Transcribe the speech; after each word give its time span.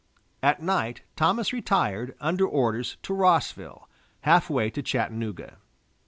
At 0.41 0.63
night, 0.63 1.01
Thomas 1.15 1.53
retired, 1.53 2.15
under 2.19 2.47
orders, 2.47 2.97
to 3.03 3.13
Rossville, 3.13 3.87
half 4.21 4.49
way 4.49 4.71
to 4.71 4.81
Chattanooga. 4.81 5.57